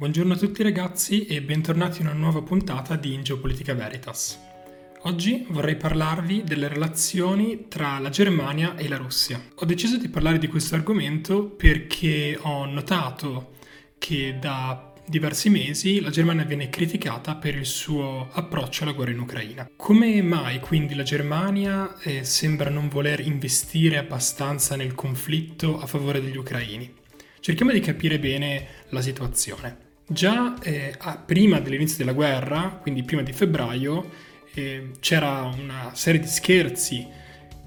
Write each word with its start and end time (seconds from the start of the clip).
Buongiorno 0.00 0.32
a 0.32 0.36
tutti 0.38 0.62
ragazzi 0.62 1.26
e 1.26 1.42
bentornati 1.42 2.00
in 2.00 2.06
una 2.06 2.16
nuova 2.16 2.40
puntata 2.40 2.96
di 2.96 3.12
In 3.12 3.22
Geopolitica 3.22 3.74
Veritas. 3.74 4.40
Oggi 5.02 5.44
vorrei 5.50 5.76
parlarvi 5.76 6.42
delle 6.42 6.68
relazioni 6.68 7.66
tra 7.68 7.98
la 7.98 8.08
Germania 8.08 8.76
e 8.76 8.88
la 8.88 8.96
Russia. 8.96 9.38
Ho 9.56 9.66
deciso 9.66 9.98
di 9.98 10.08
parlare 10.08 10.38
di 10.38 10.46
questo 10.46 10.74
argomento 10.74 11.50
perché 11.50 12.38
ho 12.40 12.64
notato 12.64 13.56
che 13.98 14.38
da 14.40 14.94
diversi 15.06 15.50
mesi 15.50 16.00
la 16.00 16.08
Germania 16.08 16.44
viene 16.44 16.70
criticata 16.70 17.34
per 17.34 17.54
il 17.54 17.66
suo 17.66 18.30
approccio 18.32 18.84
alla 18.84 18.92
guerra 18.92 19.10
in 19.10 19.18
Ucraina. 19.18 19.68
Come 19.76 20.22
mai 20.22 20.60
quindi 20.60 20.94
la 20.94 21.02
Germania 21.02 21.98
eh, 22.00 22.24
sembra 22.24 22.70
non 22.70 22.88
voler 22.88 23.20
investire 23.20 23.98
abbastanza 23.98 24.76
nel 24.76 24.94
conflitto 24.94 25.78
a 25.78 25.84
favore 25.84 26.22
degli 26.22 26.38
ucraini? 26.38 26.90
Cerchiamo 27.40 27.72
di 27.72 27.80
capire 27.80 28.18
bene 28.18 28.66
la 28.88 29.02
situazione. 29.02 29.88
Già 30.12 30.58
eh, 30.60 30.96
prima 31.24 31.60
dell'inizio 31.60 31.98
della 31.98 32.12
guerra, 32.12 32.80
quindi 32.82 33.04
prima 33.04 33.22
di 33.22 33.32
febbraio, 33.32 34.10
eh, 34.54 34.90
c'era 34.98 35.42
una 35.56 35.92
serie 35.94 36.18
di 36.18 36.26
scherzi 36.26 37.06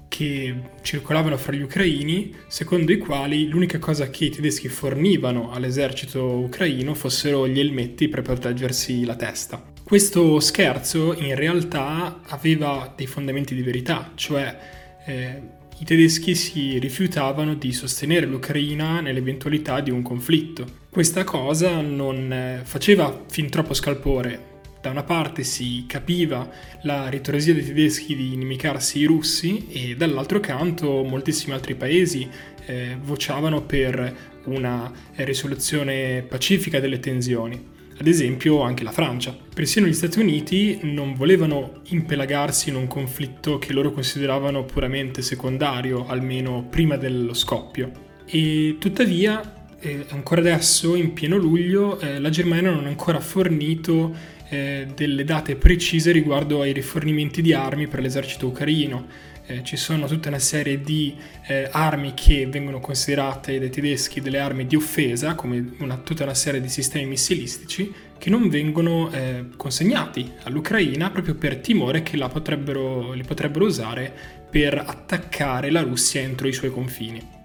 che 0.08 0.54
circolavano 0.82 1.38
fra 1.38 1.54
gli 1.54 1.62
ucraini, 1.62 2.34
secondo 2.46 2.92
i 2.92 2.98
quali 2.98 3.48
l'unica 3.48 3.78
cosa 3.78 4.10
che 4.10 4.26
i 4.26 4.28
tedeschi 4.28 4.68
fornivano 4.68 5.52
all'esercito 5.52 6.22
ucraino 6.22 6.92
fossero 6.92 7.48
gli 7.48 7.58
elmetti 7.58 8.08
per 8.08 8.20
proteggersi 8.20 9.06
la 9.06 9.16
testa. 9.16 9.64
Questo 9.82 10.38
scherzo 10.38 11.14
in 11.14 11.34
realtà 11.36 12.20
aveva 12.26 12.92
dei 12.94 13.06
fondamenti 13.06 13.54
di 13.54 13.62
verità, 13.62 14.10
cioè 14.16 14.58
eh, 15.06 15.42
i 15.78 15.84
tedeschi 15.84 16.34
si 16.36 16.78
rifiutavano 16.78 17.54
di 17.54 17.72
sostenere 17.72 18.26
l'Ucraina 18.26 19.00
nell'eventualità 19.00 19.80
di 19.80 19.90
un 19.90 20.02
conflitto. 20.02 20.82
Questa 20.88 21.24
cosa 21.24 21.80
non 21.80 22.32
eh, 22.32 22.60
faceva 22.62 23.24
fin 23.28 23.50
troppo 23.50 23.74
scalpore. 23.74 24.52
Da 24.80 24.90
una 24.90 25.02
parte 25.02 25.42
si 25.42 25.84
capiva 25.88 26.48
la 26.82 27.08
ritrosia 27.08 27.54
dei 27.54 27.64
tedeschi 27.64 28.14
di 28.14 28.34
inimicarsi 28.34 29.00
i 29.00 29.04
russi 29.04 29.66
e 29.70 29.96
dall'altro 29.96 30.38
canto 30.38 31.02
moltissimi 31.02 31.54
altri 31.54 31.74
paesi 31.74 32.28
eh, 32.66 32.96
vociavano 33.02 33.62
per 33.62 34.16
una 34.44 34.92
risoluzione 35.16 36.22
pacifica 36.22 36.78
delle 36.78 37.00
tensioni 37.00 37.72
ad 37.98 38.06
esempio 38.06 38.62
anche 38.62 38.84
la 38.84 38.92
Francia. 38.92 39.36
Persino 39.54 39.86
gli 39.86 39.92
Stati 39.92 40.18
Uniti 40.18 40.80
non 40.82 41.14
volevano 41.14 41.80
impelagarsi 41.88 42.70
in 42.70 42.76
un 42.76 42.86
conflitto 42.86 43.58
che 43.58 43.72
loro 43.72 43.92
consideravano 43.92 44.64
puramente 44.64 45.22
secondario, 45.22 46.06
almeno 46.06 46.66
prima 46.68 46.96
dello 46.96 47.34
scoppio. 47.34 47.90
E 48.26 48.76
tuttavia, 48.78 49.76
eh, 49.78 50.06
ancora 50.08 50.40
adesso, 50.40 50.96
in 50.96 51.12
pieno 51.12 51.36
luglio, 51.36 52.00
eh, 52.00 52.18
la 52.18 52.30
Germania 52.30 52.70
non 52.70 52.84
ha 52.84 52.88
ancora 52.88 53.20
fornito 53.20 54.14
eh, 54.48 54.86
delle 54.94 55.24
date 55.24 55.56
precise 55.56 56.12
riguardo 56.12 56.60
ai 56.60 56.72
rifornimenti 56.72 57.42
di 57.42 57.52
armi 57.52 57.86
per 57.86 58.00
l'esercito 58.00 58.48
ucraino 58.48 59.32
eh, 59.46 59.62
ci 59.62 59.76
sono 59.76 60.06
tutta 60.06 60.28
una 60.28 60.38
serie 60.38 60.80
di 60.80 61.14
eh, 61.46 61.68
armi 61.70 62.14
che 62.14 62.46
vengono 62.46 62.80
considerate 62.80 63.58
dai 63.58 63.70
tedeschi 63.70 64.20
delle 64.20 64.38
armi 64.38 64.66
di 64.66 64.76
offesa, 64.76 65.34
come 65.34 65.74
una, 65.78 65.96
tutta 65.98 66.24
una 66.24 66.34
serie 66.34 66.60
di 66.60 66.68
sistemi 66.68 67.06
missilistici, 67.06 67.92
che 68.16 68.30
non 68.30 68.48
vengono 68.48 69.10
eh, 69.10 69.46
consegnati 69.56 70.32
all'Ucraina 70.44 71.10
proprio 71.10 71.34
per 71.34 71.56
timore 71.56 72.02
che 72.02 72.16
potrebbero, 72.28 73.12
li 73.12 73.22
potrebbero 73.22 73.66
usare 73.66 74.12
per 74.50 74.78
attaccare 74.78 75.70
la 75.70 75.82
Russia 75.82 76.20
entro 76.20 76.48
i 76.48 76.52
suoi 76.52 76.70
confini. 76.70 77.42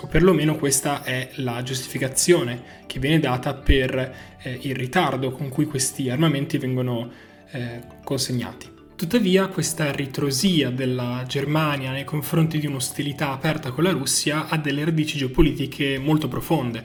O 0.00 0.06
perlomeno 0.06 0.56
questa 0.56 1.02
è 1.02 1.30
la 1.36 1.62
giustificazione 1.62 2.82
che 2.86 2.98
viene 2.98 3.18
data 3.18 3.54
per 3.54 4.36
eh, 4.42 4.58
il 4.62 4.76
ritardo 4.76 5.32
con 5.32 5.48
cui 5.48 5.64
questi 5.64 6.10
armamenti 6.10 6.58
vengono 6.58 7.10
eh, 7.50 7.80
consegnati. 8.04 8.73
Tuttavia 9.04 9.48
questa 9.48 9.92
ritrosia 9.92 10.70
della 10.70 11.24
Germania 11.28 11.90
nei 11.90 12.04
confronti 12.04 12.58
di 12.58 12.66
un'ostilità 12.66 13.32
aperta 13.32 13.70
con 13.70 13.84
la 13.84 13.90
Russia 13.90 14.48
ha 14.48 14.56
delle 14.56 14.82
radici 14.82 15.18
geopolitiche 15.18 15.98
molto 15.98 16.26
profonde. 16.26 16.82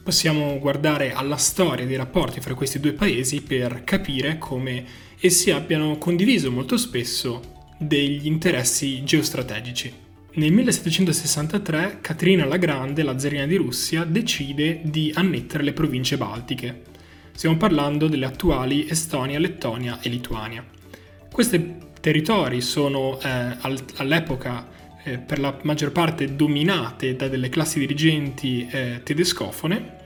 Possiamo 0.00 0.56
guardare 0.60 1.12
alla 1.12 1.36
storia 1.36 1.84
dei 1.84 1.96
rapporti 1.96 2.40
fra 2.40 2.54
questi 2.54 2.78
due 2.78 2.92
paesi 2.92 3.42
per 3.42 3.82
capire 3.82 4.38
come 4.38 4.84
essi 5.18 5.50
abbiano 5.50 5.98
condiviso 5.98 6.52
molto 6.52 6.76
spesso 6.76 7.66
degli 7.76 8.28
interessi 8.28 9.02
geostrategici. 9.02 9.92
Nel 10.34 10.52
1763 10.52 11.98
Caterina 12.00 12.44
la 12.44 12.56
Grande, 12.56 13.02
la 13.02 13.18
zarina 13.18 13.46
di 13.46 13.56
Russia, 13.56 14.04
decide 14.04 14.80
di 14.84 15.10
annettere 15.12 15.64
le 15.64 15.72
province 15.72 16.16
baltiche. 16.16 16.82
Stiamo 17.32 17.56
parlando 17.56 18.06
delle 18.06 18.26
attuali 18.26 18.88
Estonia, 18.88 19.40
Lettonia 19.40 19.98
e 20.00 20.08
Lituania. 20.08 20.64
Questi 21.32 21.76
territori 22.00 22.60
sono 22.60 23.18
eh, 23.20 23.28
al, 23.60 23.78
all'epoca 23.96 24.66
eh, 25.04 25.18
per 25.18 25.38
la 25.38 25.56
maggior 25.62 25.92
parte 25.92 26.34
dominate 26.34 27.16
da 27.16 27.28
delle 27.28 27.48
classi 27.48 27.78
dirigenti 27.78 28.66
eh, 28.70 29.00
tedescofone 29.02 29.96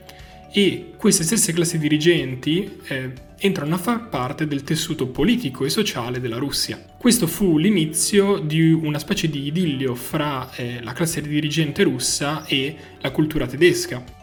e 0.51 0.93
queste 0.97 1.23
stesse 1.23 1.51
classi 1.51 1.79
dirigenti 1.79 2.79
eh, 2.87 3.11
entrano 3.39 3.75
a 3.75 3.79
far 3.79 4.09
parte 4.09 4.47
del 4.47 4.63
tessuto 4.63 5.07
politico 5.07 5.65
e 5.65 5.69
sociale 5.69 6.19
della 6.19 6.37
Russia. 6.37 6.79
Questo 6.97 7.25
fu 7.25 7.57
l'inizio 7.57 8.37
di 8.37 8.71
una 8.71 8.99
specie 8.99 9.27
di 9.29 9.47
idillio 9.47 9.95
fra 9.95 10.49
eh, 10.55 10.81
la 10.81 10.93
classe 10.93 11.21
dirigente 11.21 11.83
russa 11.83 12.45
e 12.45 12.75
la 13.01 13.11
cultura 13.11 13.47
tedesca 13.47 14.22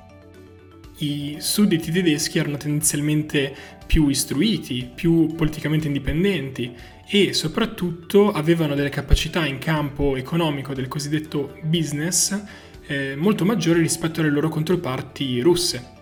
i 1.00 1.37
sudditi 1.38 1.91
tedeschi 1.91 2.38
erano 2.38 2.56
tendenzialmente 2.56 3.55
più 3.87 4.09
istruiti, 4.09 4.88
più 4.94 5.34
politicamente 5.34 5.87
indipendenti 5.87 6.75
e 7.06 7.33
soprattutto 7.33 8.31
avevano 8.31 8.75
delle 8.75 8.88
capacità 8.88 9.44
in 9.47 9.59
campo 9.59 10.16
economico 10.16 10.75
del 10.75 10.88
cosiddetto 10.88 11.59
business 11.62 12.41
eh, 12.87 13.15
molto 13.16 13.44
maggiori 13.44 13.81
rispetto 13.81 14.21
alle 14.21 14.31
loro 14.31 14.49
controparti 14.49 15.41
russe. 15.41 15.99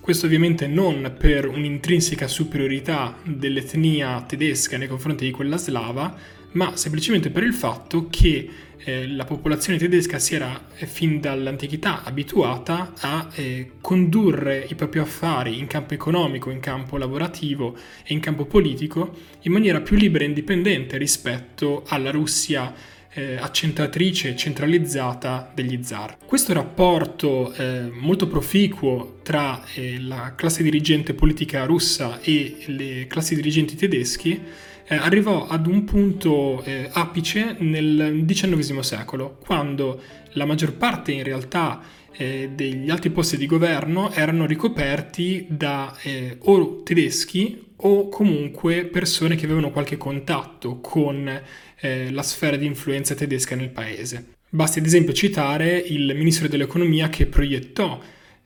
Questo 0.00 0.26
ovviamente 0.26 0.66
non 0.66 1.14
per 1.16 1.46
un'intrinseca 1.46 2.26
superiorità 2.26 3.16
dell'etnia 3.24 4.22
tedesca 4.22 4.76
nei 4.76 4.88
confronti 4.88 5.24
di 5.24 5.30
quella 5.30 5.56
slava, 5.56 6.16
ma 6.52 6.76
semplicemente 6.76 7.30
per 7.30 7.42
il 7.42 7.54
fatto 7.54 8.08
che 8.08 8.48
eh, 8.84 9.06
la 9.06 9.24
popolazione 9.24 9.78
tedesca 9.78 10.18
si 10.18 10.34
era 10.34 10.68
eh, 10.76 10.86
fin 10.86 11.20
dall'antichità 11.20 12.02
abituata 12.02 12.92
a 12.98 13.28
eh, 13.34 13.72
condurre 13.80 14.66
i 14.68 14.74
propri 14.74 14.98
affari 14.98 15.58
in 15.58 15.66
campo 15.66 15.94
economico, 15.94 16.50
in 16.50 16.60
campo 16.60 16.96
lavorativo 16.96 17.76
e 18.04 18.12
in 18.12 18.20
campo 18.20 18.44
politico 18.44 19.14
in 19.42 19.52
maniera 19.52 19.80
più 19.80 19.96
libera 19.96 20.24
e 20.24 20.28
indipendente 20.28 20.96
rispetto 20.96 21.84
alla 21.86 22.10
Russia 22.10 22.74
eh, 23.14 23.36
accentratrice 23.36 24.30
e 24.30 24.36
centralizzata 24.36 25.50
degli 25.54 25.82
zar. 25.82 26.16
Questo 26.24 26.52
rapporto 26.52 27.52
eh, 27.52 27.90
molto 27.92 28.26
proficuo 28.26 29.18
tra 29.22 29.62
eh, 29.74 30.00
la 30.00 30.32
classe 30.34 30.62
dirigente 30.62 31.14
politica 31.14 31.64
russa 31.64 32.20
e 32.20 32.64
le 32.66 33.06
classi 33.06 33.34
dirigenti 33.34 33.76
tedeschi 33.76 34.40
eh, 34.86 34.94
arrivò 34.94 35.46
ad 35.46 35.66
un 35.66 35.84
punto 35.84 36.62
eh, 36.64 36.88
apice 36.92 37.56
nel 37.58 38.24
XIX 38.26 38.80
secolo, 38.80 39.38
quando 39.44 40.00
la 40.32 40.44
maggior 40.44 40.72
parte 40.74 41.12
in 41.12 41.22
realtà 41.22 41.80
eh, 42.12 42.50
degli 42.54 42.90
alti 42.90 43.10
posti 43.10 43.36
di 43.36 43.46
governo 43.46 44.12
erano 44.12 44.46
ricoperti 44.46 45.46
da 45.48 45.96
eh, 46.02 46.36
o 46.40 46.82
tedeschi 46.82 47.70
o 47.84 48.08
comunque 48.08 48.84
persone 48.84 49.36
che 49.36 49.44
avevano 49.44 49.70
qualche 49.70 49.96
contatto 49.96 50.80
con 50.80 51.40
eh, 51.80 52.10
la 52.10 52.22
sfera 52.22 52.56
di 52.56 52.66
influenza 52.66 53.14
tedesca 53.14 53.56
nel 53.56 53.70
paese. 53.70 54.34
Basti 54.48 54.78
ad 54.78 54.86
esempio 54.86 55.14
citare 55.14 55.78
il 55.78 56.14
ministro 56.14 56.46
dell'economia 56.46 57.08
che 57.08 57.26
proiettò 57.26 58.00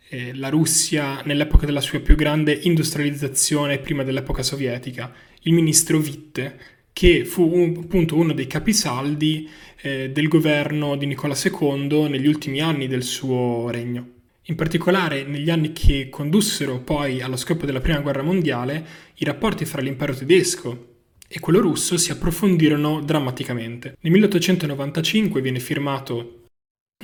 eh, 0.09 0.35
la 0.35 0.49
Russia 0.49 1.21
nell'epoca 1.25 1.67
della 1.67 1.81
sua 1.81 2.01
più 2.01 2.15
grande 2.15 2.53
industrializzazione 2.53 3.79
prima 3.79 4.05
dell'epoca 4.05 4.43
sovietica, 4.43 5.13
il 5.47 5.53
ministro 5.53 5.99
Witte, 5.99 6.59
che 6.93 7.25
fu 7.25 7.43
un, 7.43 7.81
appunto 7.83 8.17
uno 8.17 8.33
dei 8.33 8.47
capisaldi 8.47 9.49
eh, 9.81 10.11
del 10.11 10.29
governo 10.29 10.97
di 10.97 11.07
Nicola 11.07 11.37
II 11.37 12.09
negli 12.09 12.27
ultimi 12.27 12.61
anni 12.61 12.87
del 12.89 13.03
suo 13.03 13.69
regno. 13.71 14.15
In 14.49 14.55
particolare 14.55 15.25
negli 15.25 15.51
anni 15.51 15.73
che 15.73 16.09
condussero 16.09 16.79
poi 16.79 17.21
allo 17.21 17.37
scoppio 17.37 17.67
della 17.67 17.81
Prima 17.81 17.99
Guerra 18.01 18.23
Mondiale, 18.23 18.87
i 19.17 19.25
rapporti 19.25 19.65
fra 19.65 19.83
l'impero 19.83 20.15
tedesco 20.15 20.95
e 21.29 21.41
quello 21.41 21.61
russo 21.61 21.97
si 21.97 22.13
approfondirono 22.13 23.01
drammaticamente. 23.01 23.97
Nel 24.01 24.13
1895 24.13 25.41
viene 25.41 25.59
firmato 25.59 26.46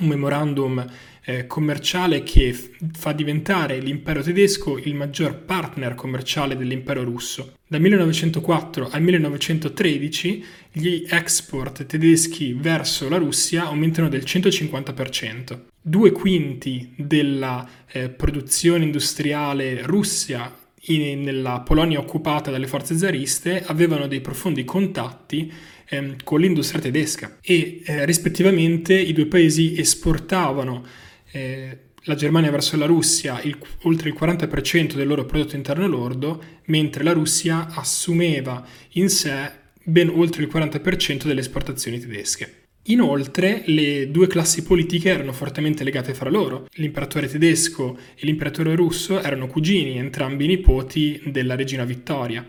un 0.01 0.07
memorandum 0.07 0.83
eh, 1.25 1.45
commerciale 1.45 2.23
che 2.23 2.51
f- 2.51 2.71
fa 2.93 3.11
diventare 3.11 3.77
l'impero 3.77 4.23
tedesco 4.23 4.79
il 4.79 4.95
maggior 4.95 5.35
partner 5.35 5.93
commerciale 5.93 6.57
dell'impero 6.57 7.03
russo. 7.03 7.57
Dal 7.67 7.79
1904 7.79 8.89
al 8.89 9.01
1913 9.03 10.45
gli 10.71 11.05
export 11.07 11.85
tedeschi 11.85 12.53
verso 12.53 13.07
la 13.07 13.17
Russia 13.17 13.65
aumentano 13.65 14.09
del 14.09 14.23
150%. 14.23 15.59
Due 15.79 16.11
quinti 16.11 16.93
della 16.95 17.67
eh, 17.91 18.09
produzione 18.09 18.85
industriale 18.85 19.83
russa 19.83 20.57
in, 20.87 21.21
nella 21.21 21.59
Polonia 21.59 21.99
occupata 21.99 22.49
dalle 22.49 22.67
forze 22.67 22.97
zariste 22.97 23.63
avevano 23.67 24.07
dei 24.07 24.21
profondi 24.21 24.65
contatti 24.65 25.51
ehm, 25.93 26.15
con 26.23 26.39
l'industria 26.39 26.81
tedesca 26.81 27.37
e 27.41 27.81
eh, 27.85 28.05
rispettivamente 28.05 28.93
i 28.93 29.13
due 29.13 29.27
paesi 29.27 29.77
esportavano 29.77 30.85
eh, 31.31 31.77
la 32.05 32.15
Germania 32.15 32.51
verso 32.51 32.75
la 32.77 32.85
Russia 32.85 33.41
il, 33.43 33.57
oltre 33.83 34.09
il 34.09 34.15
40% 34.19 34.93
del 34.93 35.07
loro 35.07 35.25
prodotto 35.25 35.55
interno 35.55 35.87
lordo, 35.87 36.43
mentre 36.65 37.03
la 37.03 37.13
Russia 37.13 37.67
assumeva 37.73 38.65
in 38.93 39.09
sé 39.09 39.51
ben 39.83 40.09
oltre 40.09 40.43
il 40.43 40.49
40% 40.51 41.25
delle 41.25 41.39
esportazioni 41.39 41.99
tedesche. 41.99 42.61
Inoltre, 42.87 43.63
le 43.67 44.11
due 44.11 44.27
classi 44.27 44.63
politiche 44.63 45.09
erano 45.09 45.31
fortemente 45.31 45.85
legate 45.85 46.13
fra 46.13 46.29
loro. 46.29 46.67
L'imperatore 46.73 47.29
tedesco 47.29 47.97
e 48.15 48.25
l'imperatore 48.25 48.75
russo 48.75 49.21
erano 49.21 49.47
cugini, 49.47 49.97
entrambi 49.97 50.47
nipoti 50.47 51.21
della 51.27 51.55
regina 51.55 51.85
Vittoria. 51.85 52.45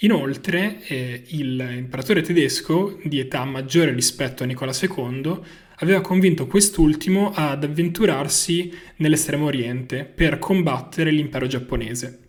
Inoltre, 0.00 0.82
eh, 0.88 1.22
l'imperatore 1.28 2.20
tedesco, 2.20 2.98
di 3.02 3.18
età 3.18 3.44
maggiore 3.44 3.92
rispetto 3.92 4.42
a 4.42 4.46
Nicola 4.46 4.72
II, 4.78 5.38
aveva 5.76 6.02
convinto 6.02 6.46
quest'ultimo 6.46 7.32
ad 7.34 7.64
avventurarsi 7.64 8.72
nell'estremo 8.96 9.46
oriente 9.46 10.04
per 10.04 10.38
combattere 10.38 11.10
l'impero 11.10 11.46
giapponese. 11.46 12.20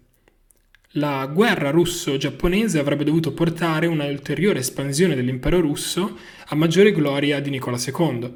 La 0.91 1.25
guerra 1.27 1.69
russo-giapponese 1.69 2.79
avrebbe 2.79 3.03
dovuto 3.03 3.33
portare 3.33 3.85
una 3.85 4.05
ulteriore 4.05 4.59
espansione 4.59 5.15
dell'impero 5.15 5.59
russo 5.59 6.17
a 6.45 6.55
maggiore 6.55 6.93
gloria 6.93 7.41
di 7.41 7.49
Nicola 7.49 7.77
II. 7.77 8.33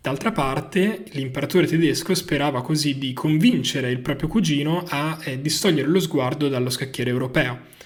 D'altra 0.00 0.32
parte, 0.32 1.04
l'imperatore 1.12 1.66
tedesco 1.66 2.14
sperava 2.14 2.62
così 2.62 2.96
di 2.96 3.12
convincere 3.12 3.90
il 3.90 4.00
proprio 4.00 4.28
cugino 4.28 4.84
a 4.88 5.20
eh, 5.22 5.40
distogliere 5.40 5.86
lo 5.86 6.00
sguardo 6.00 6.48
dallo 6.48 6.70
scacchiere 6.70 7.10
europeo 7.10 7.80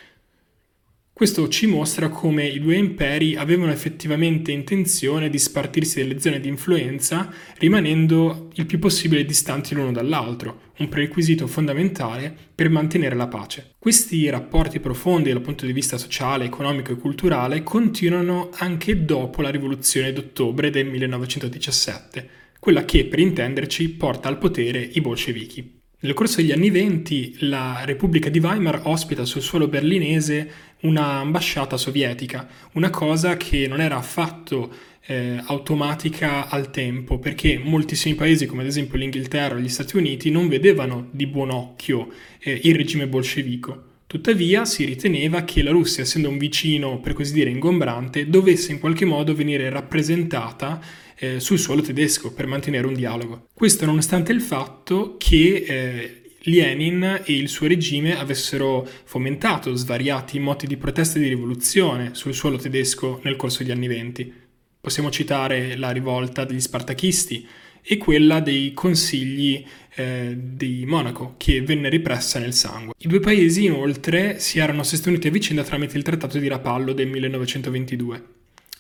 questo 1.17 1.49
ci 1.49 1.67
mostra 1.67 2.11
come 2.11 2.47
i 2.47 2.61
due 2.61 2.77
imperi 2.77 3.37
avevano 3.37 3.73
effettivamente 3.73 4.53
intenzione 4.53 5.31
di 5.31 5.39
spartirsi 5.39 6.03
delle 6.03 6.21
zone 6.21 6.41
di 6.41 6.49
influenza 6.49 7.33
rimanendo 7.57 8.51
il 8.57 8.67
più 8.67 8.79
possibile 8.79 9.25
distanti 9.25 9.75
l'uno 9.75 9.93
dall'altro, 9.93 10.73
un 10.77 10.91
prerequisito 10.91 11.47
fondamentale 11.47 12.37
per 12.55 12.69
mantenere 12.69 13.15
la 13.15 13.29
pace. 13.29 13.77
Questi 13.79 14.29
rapporti 14.29 14.79
profondi 14.79 15.33
dal 15.33 15.41
punto 15.41 15.65
di 15.65 15.73
vista 15.73 15.97
sociale, 15.97 16.45
economico 16.45 16.93
e 16.93 16.97
culturale 16.97 17.63
continuano 17.63 18.51
anche 18.53 19.07
dopo 19.07 19.41
la 19.41 19.49
rivoluzione 19.49 20.13
d'ottobre 20.13 20.69
del 20.69 20.85
1917, 20.85 22.29
quella 22.61 22.85
che, 22.85 23.07
per 23.07 23.21
intenderci, 23.21 23.89
porta 23.89 24.29
al 24.29 24.37
potere 24.37 24.87
i 24.93 25.01
bolscevichi. 25.01 25.77
Nel 25.99 26.13
corso 26.13 26.37
degli 26.37 26.53
anni 26.53 26.71
venti 26.71 27.35
la 27.41 27.81
Repubblica 27.87 28.29
di 28.29 28.39
Weimar 28.39 28.83
ospita 28.85 29.25
sul 29.25 29.41
suolo 29.41 29.67
berlinese 29.67 30.49
un'ambasciata 30.81 31.77
sovietica, 31.77 32.49
una 32.73 32.91
cosa 32.91 33.37
che 33.37 33.67
non 33.67 33.81
era 33.81 33.97
affatto 33.97 34.73
eh, 35.07 35.41
automatica 35.47 36.49
al 36.49 36.71
tempo, 36.71 37.19
perché 37.19 37.59
moltissimi 37.63 38.15
paesi, 38.15 38.47
come 38.47 38.63
ad 38.63 38.69
esempio 38.69 38.99
l'Inghilterra 38.99 39.55
o 39.55 39.59
gli 39.59 39.69
Stati 39.69 39.97
Uniti, 39.97 40.31
non 40.31 40.49
vedevano 40.49 41.09
di 41.11 41.27
buon 41.27 41.51
occhio 41.51 42.09
eh, 42.41 42.61
il 42.65 42.75
regime 42.75 43.07
bolscevico. 43.07 43.95
Tuttavia 44.07 44.65
si 44.65 44.85
riteneva 44.85 45.43
che 45.43 45.63
la 45.63 45.73
Russia, 45.73 46.03
essendo 46.03 46.29
un 46.29 46.39
vicino, 46.39 47.01
per 47.01 47.13
così 47.13 47.33
dire, 47.33 47.51
ingombrante, 47.51 48.29
dovesse 48.29 48.71
in 48.71 48.79
qualche 48.79 49.05
modo 49.05 49.35
venire 49.35 49.69
rappresentata 49.69 50.81
eh, 51.17 51.41
sul 51.41 51.59
suolo 51.59 51.83
tedesco 51.83 52.33
per 52.33 52.47
mantenere 52.47 52.87
un 52.87 52.95
dialogo. 52.95 53.47
Questo 53.53 53.85
nonostante 53.85 54.33
il 54.33 54.41
fatto 54.41 55.17
che 55.19 55.65
eh, 55.67 56.26
Lenin 56.49 57.23
e 57.25 57.33
il 57.35 57.49
suo 57.49 57.67
regime 57.67 58.19
avessero 58.19 58.87
fomentato 59.05 59.75
svariati 59.75 60.39
moti 60.39 60.67
di 60.67 60.77
protesta 60.77 61.19
e 61.19 61.23
di 61.23 61.29
rivoluzione 61.29 62.11
sul 62.15 62.35
suolo 62.35 62.57
tedesco 62.57 63.21
nel 63.25 63.37
corso 63.37 63.63
degli 63.63 63.73
anni 63.73 63.89
venti. 63.89 64.33
Possiamo 64.81 65.11
citare 65.11 65.77
la 65.77 65.91
rivolta 65.91 66.45
degli 66.45 66.61
spartachisti 66.61 67.47
e 67.83 67.97
quella 67.99 68.41
dei 68.41 68.73
consigli 68.75 69.65
eh, 69.95 70.37
di 70.37 70.85
Monaco, 70.87 71.35
che 71.37 71.63
venne 71.63 71.89
ripressa 71.89 72.39
nel 72.39 72.53
sangue. 72.53 72.95
I 72.99 73.09
due 73.09 73.21
paesi 73.21 73.65
inoltre 73.65 74.39
si 74.39 74.59
erano 74.59 74.83
sostenuti 74.83 75.29
a 75.29 75.31
vicenda 75.31 75.63
tramite 75.63 75.97
il 75.97 76.03
Trattato 76.03 76.39
di 76.39 76.49
Rapallo 76.49 76.93
del 76.93 77.09
1922. 77.09 78.25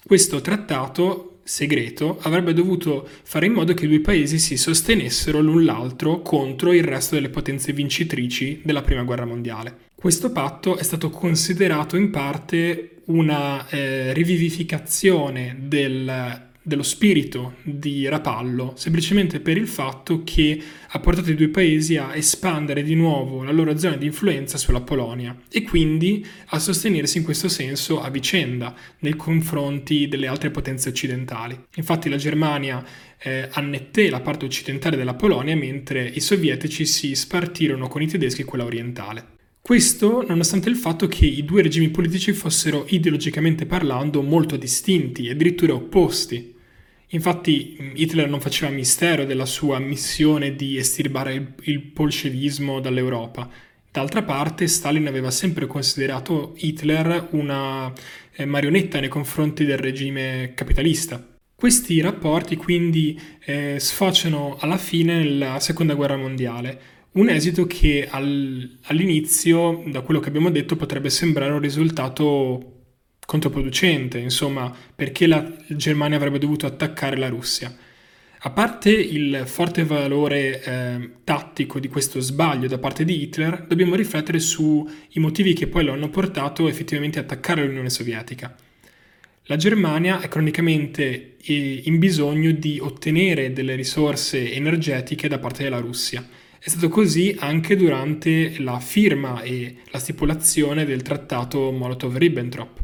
Questo 0.04 0.40
trattato 0.40 1.35
segreto 1.46 2.19
avrebbe 2.22 2.52
dovuto 2.52 3.08
fare 3.22 3.46
in 3.46 3.52
modo 3.52 3.72
che 3.72 3.84
i 3.84 3.88
due 3.88 4.00
paesi 4.00 4.38
si 4.40 4.56
sostenessero 4.56 5.40
l'un 5.40 5.64
l'altro 5.64 6.20
contro 6.20 6.72
il 6.72 6.82
resto 6.82 7.14
delle 7.14 7.28
potenze 7.28 7.72
vincitrici 7.72 8.60
della 8.64 8.82
Prima 8.82 9.04
Guerra 9.04 9.26
Mondiale. 9.26 9.84
Questo 9.94 10.32
patto 10.32 10.76
è 10.76 10.82
stato 10.82 11.08
considerato 11.08 11.96
in 11.96 12.10
parte 12.10 13.02
una 13.06 13.69
eh, 13.69 14.12
rivivificazione 14.12 15.56
del 15.60 16.44
dello 16.66 16.82
spirito 16.82 17.54
di 17.62 18.08
Rapallo, 18.08 18.72
semplicemente 18.74 19.38
per 19.38 19.56
il 19.56 19.68
fatto 19.68 20.24
che 20.24 20.60
ha 20.88 20.98
portato 20.98 21.30
i 21.30 21.36
due 21.36 21.48
paesi 21.48 21.96
a 21.96 22.16
espandere 22.16 22.82
di 22.82 22.96
nuovo 22.96 23.44
la 23.44 23.52
loro 23.52 23.78
zona 23.78 23.96
di 23.96 24.06
influenza 24.06 24.58
sulla 24.58 24.80
Polonia 24.80 25.36
e 25.48 25.62
quindi 25.62 26.26
a 26.46 26.58
sostenersi 26.58 27.18
in 27.18 27.24
questo 27.24 27.48
senso 27.48 28.02
a 28.02 28.10
vicenda 28.10 28.74
nei 28.98 29.14
confronti 29.14 30.08
delle 30.08 30.26
altre 30.26 30.50
potenze 30.50 30.88
occidentali. 30.88 31.56
Infatti 31.76 32.08
la 32.08 32.16
Germania 32.16 32.84
eh, 33.18 33.48
annetté 33.52 34.10
la 34.10 34.20
parte 34.20 34.44
occidentale 34.44 34.96
della 34.96 35.14
Polonia 35.14 35.54
mentre 35.54 36.04
i 36.04 36.18
sovietici 36.18 36.84
si 36.84 37.14
spartirono 37.14 37.86
con 37.86 38.02
i 38.02 38.08
tedeschi 38.08 38.42
quella 38.42 38.64
orientale. 38.64 39.34
Questo 39.62 40.24
nonostante 40.26 40.68
il 40.68 40.76
fatto 40.76 41.06
che 41.06 41.26
i 41.26 41.44
due 41.44 41.62
regimi 41.62 41.90
politici 41.90 42.32
fossero 42.32 42.86
ideologicamente 42.88 43.66
parlando 43.66 44.20
molto 44.20 44.56
distinti, 44.56 45.28
addirittura 45.28 45.74
opposti. 45.74 46.54
Infatti 47.10 47.92
Hitler 47.94 48.28
non 48.28 48.40
faceva 48.40 48.70
mistero 48.72 49.24
della 49.24 49.46
sua 49.46 49.78
missione 49.78 50.56
di 50.56 50.76
estirbare 50.76 51.34
il, 51.34 51.52
il 51.62 51.78
bolscevismo 51.78 52.80
dall'Europa. 52.80 53.48
D'altra 53.90 54.22
parte 54.22 54.66
Stalin 54.66 55.06
aveva 55.06 55.30
sempre 55.30 55.66
considerato 55.66 56.54
Hitler 56.56 57.28
una 57.30 57.92
eh, 58.34 58.44
marionetta 58.44 59.00
nei 59.00 59.08
confronti 59.08 59.64
del 59.64 59.78
regime 59.78 60.52
capitalista. 60.54 61.34
Questi 61.54 62.00
rapporti 62.02 62.56
quindi 62.56 63.18
eh, 63.44 63.76
sfociano 63.78 64.58
alla 64.60 64.76
fine 64.76 65.16
nella 65.16 65.58
seconda 65.60 65.94
guerra 65.94 66.16
mondiale, 66.16 66.80
un 67.12 67.30
esito 67.30 67.66
che 67.66 68.06
al, 68.10 68.78
all'inizio, 68.82 69.82
da 69.86 70.02
quello 70.02 70.20
che 70.20 70.28
abbiamo 70.28 70.50
detto, 70.50 70.76
potrebbe 70.76 71.08
sembrare 71.08 71.52
un 71.52 71.60
risultato 71.60 72.75
controproducente, 73.26 74.18
insomma, 74.18 74.75
perché 74.95 75.26
la 75.26 75.45
Germania 75.68 76.16
avrebbe 76.16 76.38
dovuto 76.38 76.64
attaccare 76.64 77.16
la 77.16 77.28
Russia. 77.28 77.76
A 78.38 78.50
parte 78.50 78.90
il 78.90 79.42
forte 79.45 79.85
valore 79.85 80.62
eh, 80.62 81.11
tattico 81.25 81.80
di 81.80 81.88
questo 81.88 82.21
sbaglio 82.21 82.68
da 82.68 82.78
parte 82.78 83.04
di 83.04 83.21
Hitler, 83.23 83.64
dobbiamo 83.66 83.97
riflettere 83.97 84.38
sui 84.38 84.87
motivi 85.14 85.52
che 85.52 85.66
poi 85.66 85.85
lo 85.85 85.92
hanno 85.92 86.11
portato 86.11 86.68
effettivamente 86.68 87.18
a 87.18 87.23
attaccare 87.23 87.64
l'Unione 87.64 87.90
Sovietica. 87.90 88.54
La 89.49 89.56
Germania 89.56 90.21
è 90.21 90.28
cronicamente 90.28 91.37
in 91.47 91.99
bisogno 91.99 92.50
di 92.50 92.78
ottenere 92.80 93.52
delle 93.52 93.76
risorse 93.76 94.52
energetiche 94.52 95.28
da 95.28 95.38
parte 95.38 95.62
della 95.62 95.78
Russia. 95.78 96.26
È 96.59 96.68
stato 96.68 96.88
così 96.88 97.37
anche 97.38 97.76
durante 97.76 98.56
la 98.59 98.80
firma 98.80 99.42
e 99.42 99.76
la 99.90 100.00
stipulazione 100.00 100.85
del 100.85 101.02
trattato 101.02 101.71
Molotov-Ribbentrop. 101.71 102.80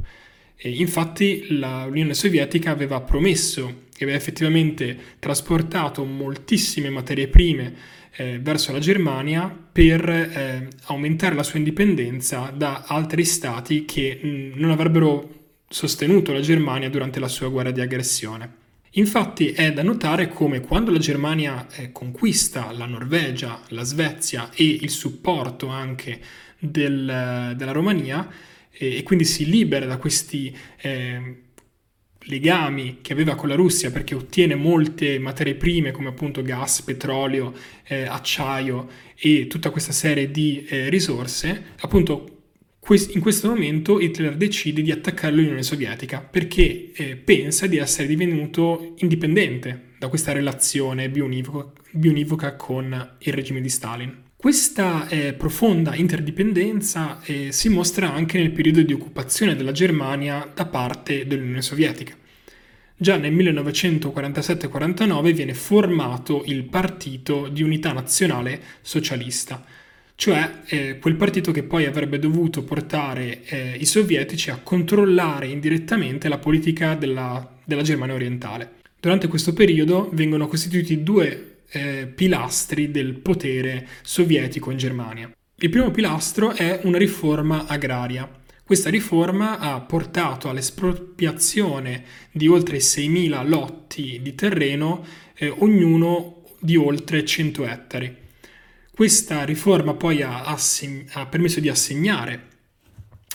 E 0.65 0.71
infatti 0.71 1.47
l'Unione 1.49 2.15
Sovietica 2.15 2.71
aveva 2.71 3.01
promesso 3.01 3.87
e 3.99 4.05
aveva 4.05 4.17
effettivamente 4.17 4.97
trasportato 5.19 6.05
moltissime 6.05 6.89
materie 6.89 7.27
prime 7.27 7.75
eh, 8.15 8.39
verso 8.41 8.71
la 8.71 8.79
Germania 8.79 9.49
per 9.49 10.09
eh, 10.09 10.69
aumentare 10.85 11.35
la 11.35 11.43
sua 11.43 11.59
indipendenza 11.59 12.53
da 12.55 12.85
altri 12.87 13.25
stati 13.25 13.85
che 13.85 14.21
mh, 14.23 14.61
non 14.61 14.71
avrebbero 14.71 15.31
sostenuto 15.69 16.33
la 16.33 16.41
Germania 16.41 16.89
durante 16.89 17.19
la 17.19 17.27
sua 17.27 17.49
guerra 17.49 17.73
di 17.73 17.81
aggressione. 17.81 18.61
Infatti 18.93 19.49
è 19.51 19.73
da 19.73 19.83
notare 19.83 20.29
come 20.29 20.61
quando 20.61 20.93
la 20.93 20.99
Germania 20.99 21.67
eh, 21.75 21.91
conquista 21.91 22.71
la 22.71 22.87
Norvegia, 22.87 23.61
la 23.71 23.83
Svezia 23.83 24.49
e 24.55 24.65
il 24.65 24.91
supporto 24.91 25.67
anche 25.67 26.21
del, 26.57 27.55
della 27.57 27.73
Romania, 27.73 28.51
e, 28.73 29.03
quindi 29.03 29.25
si 29.25 29.47
libera 29.47 29.87
da 29.87 29.99
questi 29.99 30.57
eh, 30.81 31.37
legami 32.25 32.99
che 33.01 33.13
aveva 33.13 33.35
con 33.35 33.49
la 33.49 33.55
Russia 33.55 33.91
perché 33.91 34.15
ottiene 34.15 34.55
molte 34.55 35.19
materie 35.19 35.55
prime 35.55 35.91
come 35.91 36.09
appunto 36.09 36.43
gas, 36.43 36.83
petrolio, 36.83 37.55
eh, 37.85 38.03
acciaio 38.03 38.89
e 39.17 39.47
tutta 39.47 39.71
questa 39.71 39.93
serie 39.93 40.31
di 40.31 40.65
eh, 40.67 40.89
risorse, 40.89 41.75
appunto 41.81 42.29
in 42.89 43.21
questo 43.21 43.49
momento 43.49 44.01
Hitler 44.01 44.37
decide 44.37 44.83
di 44.83 44.91
attaccare 44.91 45.35
l'Unione 45.35 45.63
Sovietica 45.63 46.21
perché 46.21 46.91
eh, 46.93 47.17
pensa 47.17 47.69
di 47.69 47.77
essere 47.77 48.09
divenuto 48.09 48.95
indipendente 48.97 49.91
da 49.99 50.09
questa 50.09 50.33
relazione 50.33 51.09
bionivoca, 51.09 51.71
bionivoca 51.93 52.57
con 52.57 53.17
il 53.21 53.33
regime 53.33 53.61
di 53.61 53.69
Stalin. 53.69 54.31
Questa 54.43 55.07
eh, 55.07 55.35
profonda 55.35 55.95
interdipendenza 55.95 57.21
eh, 57.23 57.53
si 57.53 57.69
mostra 57.69 58.13
anche 58.13 58.39
nel 58.39 58.51
periodo 58.51 58.83
di 58.83 58.93
occupazione 58.93 59.55
della 59.55 59.71
Germania 59.71 60.51
da 60.53 60.67
parte 60.67 61.29
dell'Unione 61.29 61.63
Sovietica. 61.63 62.13
Già 62.97 63.19
nel 63.19 63.33
1947-49 63.33 65.33
viene 65.33 65.55
formato 65.55 66.43
il 66.47 66.65
Partito 66.65 67.47
di 67.47 67.63
Unità 67.63 67.93
Nazionale 67.93 68.61
Socialista, 68.81 69.65
cioè 70.17 70.63
eh, 70.67 70.99
quel 70.99 71.15
partito 71.15 71.53
che 71.53 71.63
poi 71.63 71.85
avrebbe 71.85 72.19
dovuto 72.19 72.65
portare 72.65 73.45
eh, 73.45 73.77
i 73.79 73.87
sovietici 73.87 74.51
a 74.51 74.59
controllare 74.61 75.47
indirettamente 75.47 76.29
la 76.29 76.39
politica 76.39 76.97
della, 76.97 77.49
della 77.65 77.83
Germania 77.83 78.17
orientale. 78.17 78.73
Durante 78.99 79.29
questo 79.29 79.53
periodo 79.53 80.11
vengono 80.13 80.49
costituiti 80.49 81.05
due 81.05 81.52
eh, 81.73 82.07
pilastri 82.07 82.91
del 82.91 83.15
potere 83.15 83.89
sovietico 84.03 84.71
in 84.71 84.77
Germania. 84.77 85.33
Il 85.57 85.71
primo 85.71 85.91
pilastro 85.91 86.51
è 86.51 86.81
una 86.85 86.99
riforma 86.99 87.67
agraria. 87.67 88.29
Questa 88.65 88.91
riforma 88.91 89.59
ha 89.59 89.81
portato 89.81 90.49
all'espropriazione 90.49 92.05
di 92.31 92.47
oltre 92.47 92.79
6.000 92.79 93.49
lotti 93.49 94.21
di 94.23 94.35
terreno, 94.35 95.05
eh, 95.35 95.49
ognuno 95.49 96.43
di 96.59 96.77
oltre 96.77 97.25
100 97.25 97.67
ettari. 97.67 98.17
Questa 98.95 99.45
riforma 99.45 99.95
poi 99.95 100.23
ha, 100.23 100.45
asseg- 100.45 101.09
ha 101.13 101.27
permesso 101.27 101.61
di 101.61 101.69
assegnare 101.69 102.51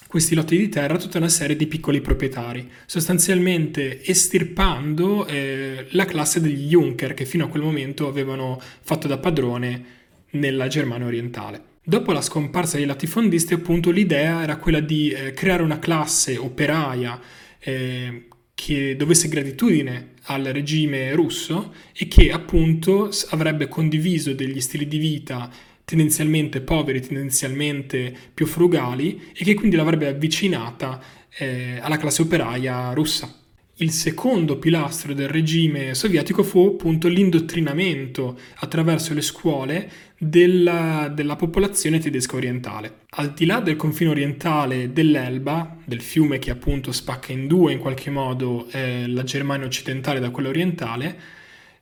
questi 0.08 0.36
lotti 0.36 0.58
di 0.58 0.70
terra 0.70 0.98
tutta 0.98 1.18
una 1.18 1.30
serie 1.30 1.56
di 1.56 1.68
piccoli 1.68 2.02
proprietari, 2.02 2.70
sostanzialmente 2.86 4.04
estirpando 4.04 5.28
eh, 5.28 5.86
la 5.92 6.06
classe 6.06 6.42
degli 6.42 6.68
Junker 6.68 7.14
che 7.14 7.26
fino 7.26 7.46
a 7.46 7.48
quel 7.50 7.64
momento 7.64 8.08
avevano 8.08 8.60
fatto 8.82 9.08
da 9.08 9.18
padrone 9.18 9.96
nella 10.32 10.68
Germania 10.68 11.08
orientale. 11.08 11.62
Dopo 11.84 12.12
la 12.12 12.22
scomparsa 12.22 12.78
dei 12.78 12.86
latifondisti, 12.86 13.54
appunto, 13.54 13.92
l'idea 13.92 14.44
era 14.44 14.58
quella 14.58 14.82
di 14.82 15.10
eh, 15.10 15.32
creare 15.32 15.64
una 15.64 15.80
classe 15.80 16.36
operaia 16.38 17.20
eh, 17.60 18.28
che 18.54 18.96
dovesse 18.96 19.28
gratitudine 19.28 20.16
al 20.24 20.44
regime 20.46 21.14
russo 21.14 21.74
e 21.94 22.08
che 22.08 22.32
appunto 22.32 23.10
avrebbe 23.30 23.68
condiviso 23.68 24.34
degli 24.34 24.60
stili 24.60 24.88
di 24.88 24.98
vita 24.98 25.50
tendenzialmente 25.88 26.60
poveri, 26.60 27.00
tendenzialmente 27.00 28.14
più 28.34 28.46
frugali 28.46 29.32
e 29.34 29.46
che 29.46 29.54
quindi 29.54 29.78
l'avrebbe 29.78 30.08
avvicinata 30.08 31.02
eh, 31.38 31.80
alla 31.80 31.96
classe 31.96 32.24
operaia 32.24 32.92
russa. 32.92 33.34
Il 33.78 33.92
secondo 33.92 34.58
pilastro 34.58 35.14
del 35.14 35.30
regime 35.30 35.94
sovietico 35.94 36.44
fu 36.44 36.74
appunto 36.74 37.08
l'indottrinamento 37.08 38.38
attraverso 38.56 39.14
le 39.14 39.22
scuole 39.22 39.90
della, 40.18 41.10
della, 41.14 41.38
popolazione 41.38 42.00
tedesca 42.00 42.36
orientale. 42.36 43.04
Al 43.12 43.32
di 43.32 43.46
là 43.46 43.62
del 43.62 43.78
confine 43.78 44.10
orientale 44.10 44.92
dell'Elba, 44.92 45.78
del 45.86 46.02
fiume 46.02 46.38
che 46.38 46.52
appunto 46.52 46.92
spacca 46.92 47.32
in 47.32 47.48
due 47.48 47.72
in 47.72 47.80
qualche 47.80 48.10
modo 48.10 48.68
eh, 48.72 49.08
la 49.08 49.24
Germania 49.24 49.68
occidentale 49.68 50.20
da 50.20 50.32
quella 50.32 50.50
orientale, 50.50 51.37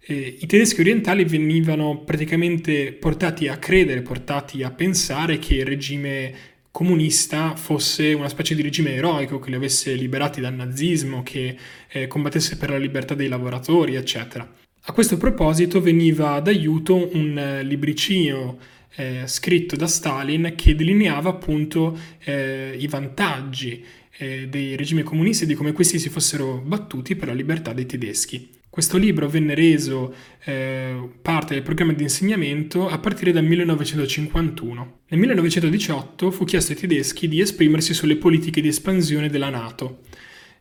eh, 0.07 0.37
i 0.39 0.45
tedeschi 0.45 0.81
orientali 0.81 1.25
venivano 1.25 2.03
praticamente 2.03 2.93
portati 2.93 3.47
a 3.47 3.57
credere, 3.57 4.01
portati 4.01 4.61
a 4.61 4.69
pensare 4.69 5.39
che 5.39 5.55
il 5.55 5.65
regime 5.65 6.33
comunista 6.69 7.55
fosse 7.55 8.13
una 8.13 8.29
specie 8.29 8.53
di 8.53 8.61
regime 8.61 8.93
eroico 8.93 9.39
che 9.39 9.49
li 9.49 9.55
avesse 9.55 9.93
liberati 9.95 10.41
dal 10.41 10.53
nazismo, 10.53 11.23
che 11.23 11.57
eh, 11.87 12.07
combattesse 12.07 12.57
per 12.57 12.69
la 12.69 12.77
libertà 12.77 13.15
dei 13.15 13.27
lavoratori, 13.27 13.95
eccetera. 13.95 14.47
A 14.87 14.91
questo 14.91 15.17
proposito 15.17 15.81
veniva 15.81 16.39
d'aiuto 16.39 17.15
un 17.15 17.37
eh, 17.37 17.63
libricino 17.63 18.59
eh, 18.97 19.23
scritto 19.25 19.75
da 19.75 19.87
Stalin 19.87 20.53
che 20.55 20.75
delineava 20.75 21.29
appunto 21.31 21.97
eh, 22.23 22.75
i 22.77 22.87
vantaggi 22.87 23.83
eh, 24.17 24.47
dei 24.47 24.75
regimi 24.75 25.01
comunisti 25.01 25.45
e 25.45 25.47
di 25.47 25.55
come 25.55 25.71
questi 25.71 25.97
si 25.97 26.09
fossero 26.09 26.61
battuti 26.63 27.15
per 27.15 27.29
la 27.29 27.33
libertà 27.33 27.73
dei 27.73 27.87
tedeschi. 27.87 28.49
Questo 28.75 28.97
libro 28.97 29.29
venne 29.29 29.55
reso 29.55 30.13
eh, 30.43 30.97
parte 31.21 31.53
del 31.53 31.63
programma 31.63 31.93
di 31.93 32.03
insegnamento 32.03 32.89
a 32.89 32.99
partire 32.99 33.31
dal 33.31 33.45
1951. 33.45 34.97
Nel 35.07 35.19
1918 35.21 36.29
fu 36.29 36.43
chiesto 36.43 36.73
ai 36.73 36.77
tedeschi 36.79 37.29
di 37.29 37.39
esprimersi 37.39 37.93
sulle 37.93 38.17
politiche 38.17 38.59
di 38.59 38.67
espansione 38.67 39.29
della 39.29 39.49
Nato. 39.49 39.99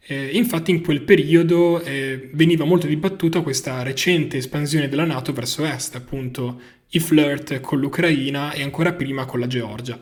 Eh, 0.06 0.28
infatti 0.32 0.70
in 0.70 0.80
quel 0.82 1.02
periodo 1.02 1.82
eh, 1.82 2.30
veniva 2.34 2.64
molto 2.64 2.86
dibattuta 2.86 3.40
questa 3.40 3.82
recente 3.82 4.36
espansione 4.36 4.88
della 4.88 5.04
Nato 5.04 5.32
verso 5.32 5.64
est, 5.64 5.96
appunto 5.96 6.60
i 6.90 7.00
flirt 7.00 7.58
con 7.58 7.80
l'Ucraina 7.80 8.52
e 8.52 8.62
ancora 8.62 8.92
prima 8.92 9.24
con 9.24 9.40
la 9.40 9.48
Georgia. 9.48 10.00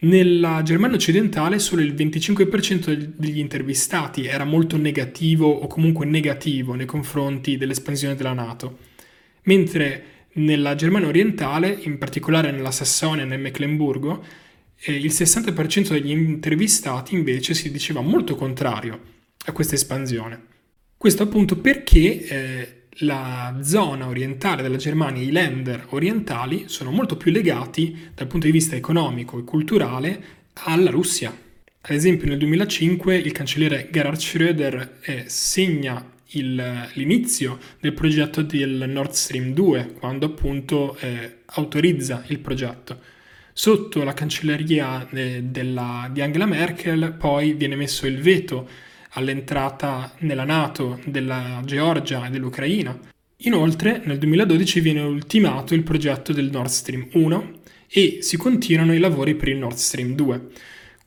Nella 0.00 0.62
Germania 0.62 0.96
occidentale 0.96 1.58
solo 1.58 1.82
il 1.82 1.92
25% 1.92 3.14
degli 3.16 3.38
intervistati 3.38 4.26
era 4.26 4.44
molto 4.44 4.76
negativo 4.76 5.48
o 5.48 5.66
comunque 5.66 6.06
negativo 6.06 6.74
nei 6.74 6.86
confronti 6.86 7.56
dell'espansione 7.56 8.14
della 8.14 8.32
Nato, 8.32 8.78
mentre 9.42 10.04
nella 10.34 10.76
Germania 10.76 11.08
orientale, 11.08 11.76
in 11.82 11.98
particolare 11.98 12.52
nella 12.52 12.70
Sassonia 12.70 13.24
e 13.24 13.26
nel 13.26 13.40
Meclemburgo, 13.40 14.24
eh, 14.76 14.92
il 14.92 15.10
60% 15.10 15.88
degli 15.88 16.10
intervistati 16.10 17.14
invece 17.14 17.54
si 17.54 17.72
diceva 17.72 18.00
molto 18.00 18.36
contrario 18.36 19.00
a 19.46 19.52
questa 19.52 19.74
espansione. 19.74 20.40
Questo 20.96 21.24
appunto 21.24 21.56
perché 21.56 22.26
eh, 22.28 22.77
la 23.02 23.58
zona 23.62 24.08
orientale 24.08 24.62
della 24.62 24.76
Germania, 24.76 25.22
i 25.22 25.30
Länder 25.30 25.86
orientali, 25.90 26.64
sono 26.66 26.90
molto 26.90 27.16
più 27.16 27.30
legati 27.30 28.10
dal 28.14 28.26
punto 28.26 28.46
di 28.46 28.52
vista 28.52 28.76
economico 28.76 29.38
e 29.38 29.44
culturale 29.44 30.22
alla 30.64 30.90
Russia. 30.90 31.36
Ad 31.80 31.94
esempio 31.94 32.28
nel 32.28 32.38
2005 32.38 33.16
il 33.16 33.32
cancelliere 33.32 33.88
Gerhard 33.90 34.18
Schröder 34.18 34.88
eh, 35.00 35.24
segna 35.26 36.04
il, 36.32 36.88
l'inizio 36.94 37.58
del 37.80 37.92
progetto 37.94 38.42
del 38.42 38.84
Nord 38.88 39.12
Stream 39.12 39.52
2, 39.52 39.94
quando 39.98 40.26
appunto 40.26 40.96
eh, 41.00 41.38
autorizza 41.46 42.24
il 42.28 42.40
progetto. 42.40 43.00
Sotto 43.52 44.04
la 44.04 44.12
cancelleria 44.12 45.08
eh, 45.10 45.42
della, 45.42 46.08
di 46.12 46.20
Angela 46.20 46.46
Merkel 46.46 47.14
poi 47.18 47.54
viene 47.54 47.76
messo 47.76 48.06
il 48.06 48.20
veto 48.20 48.68
all'entrata 49.18 50.14
nella 50.18 50.44
Nato 50.44 51.00
della 51.04 51.60
Georgia 51.64 52.26
e 52.26 52.30
dell'Ucraina. 52.30 52.98
Inoltre 53.42 54.00
nel 54.04 54.18
2012 54.18 54.80
viene 54.80 55.00
ultimato 55.02 55.74
il 55.74 55.82
progetto 55.82 56.32
del 56.32 56.50
Nord 56.50 56.68
Stream 56.68 57.08
1 57.12 57.52
e 57.88 58.18
si 58.20 58.36
continuano 58.36 58.94
i 58.94 58.98
lavori 58.98 59.34
per 59.34 59.48
il 59.48 59.58
Nord 59.58 59.76
Stream 59.76 60.14
2. 60.14 60.46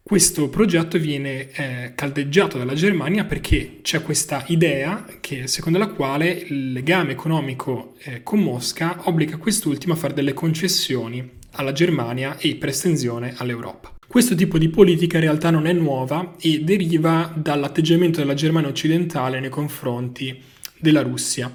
Questo 0.04 0.50
progetto 0.50 0.98
viene 0.98 1.52
eh, 1.52 1.92
caldeggiato 1.96 2.58
dalla 2.58 2.74
Germania 2.74 3.24
perché 3.24 3.80
c'è 3.82 4.02
questa 4.02 4.44
idea 4.48 5.06
che, 5.22 5.48
secondo 5.48 5.78
la 5.78 5.88
quale 5.88 6.30
il 6.30 6.72
legame 6.72 7.12
economico 7.12 7.96
eh, 8.00 8.24
con 8.24 8.40
Mosca 8.40 9.02
obbliga 9.04 9.38
quest'ultima 9.38 9.94
a 9.94 9.98
fare 9.98 10.14
delle 10.14 10.34
concessioni 10.34 11.40
alla 11.52 11.72
Germania 11.72 12.38
e 12.38 12.56
per 12.56 12.70
estensione 12.70 13.34
all'Europa. 13.38 13.94
Questo 14.12 14.36
tipo 14.36 14.58
di 14.58 14.68
politica 14.68 15.16
in 15.16 15.24
realtà 15.24 15.52
non 15.52 15.66
è 15.66 15.72
nuova 15.72 16.36
e 16.38 16.66
deriva 16.66 17.34
dall'atteggiamento 17.34 18.20
della 18.20 18.34
Germania 18.34 18.68
occidentale 18.68 19.40
nei 19.40 19.50
confronti 19.50 20.38
della 20.78 21.02
Russia. 21.02 21.50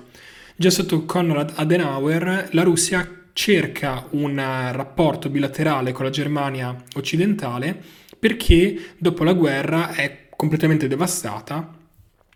Già 0.56 0.70
sotto 0.70 1.04
Konrad 1.04 1.52
Adenauer 1.54 2.48
la 2.52 2.62
Russia 2.62 3.24
cerca 3.34 4.06
un 4.12 4.36
rapporto 4.36 5.28
bilaterale 5.28 5.92
con 5.92 6.06
la 6.06 6.10
Germania 6.10 6.74
occidentale 6.94 7.78
perché 8.18 8.94
dopo 8.96 9.22
la 9.22 9.34
guerra 9.34 9.92
è 9.92 10.28
completamente 10.34 10.88
devastata 10.88 11.76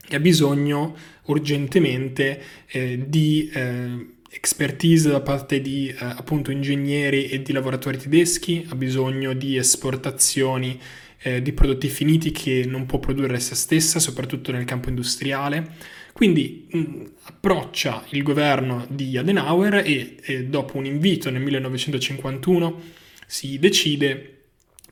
e 0.07 0.17
ha 0.17 0.21
bisogno 0.21 0.95
urgentemente 1.29 2.43
eh, 2.67 3.07
di 3.09 3.51
eh, 3.55 4.07
expertise 4.31 5.11
da 5.11 5.21
parte 5.21 5.61
di 5.61 5.89
eh, 5.89 5.97
appunto 5.99 6.51
ingegneri 6.51 7.29
e 7.29 7.43
di 7.43 7.53
lavoratori 7.53 7.99
tedeschi, 7.99 8.67
ha 8.69 8.75
bisogno 8.75 9.33
di 9.33 9.57
esportazioni 9.57 10.79
eh, 11.23 11.43
di 11.43 11.53
prodotti 11.53 11.89
finiti 11.89 12.31
che 12.31 12.65
non 12.67 12.87
può 12.87 12.99
produrre 12.99 13.41
se 13.41 13.55
stessa, 13.55 13.99
soprattutto 13.99 14.53
nel 14.53 14.65
campo 14.65 14.89
industriale. 14.89 15.75
Quindi 16.13 16.67
mh, 16.71 17.05
approccia 17.25 18.05
il 18.11 18.23
governo 18.23 18.87
di 18.89 19.17
Adenauer 19.17 19.75
e, 19.85 20.17
e 20.23 20.45
dopo 20.45 20.77
un 20.77 20.87
invito 20.87 21.31
nel 21.31 21.43
1951 21.43 22.81
si 23.27 23.59
decide 23.59 24.37